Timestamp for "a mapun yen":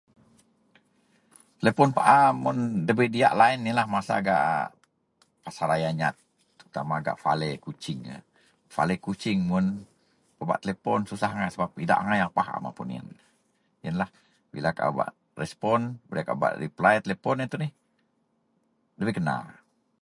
12.55-13.07